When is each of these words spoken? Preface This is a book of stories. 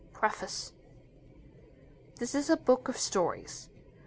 Preface 0.13 0.73
This 2.15 2.33
is 2.33 2.49
a 2.49 2.57
book 2.57 2.89
of 2.89 2.97
stories. 2.97 3.69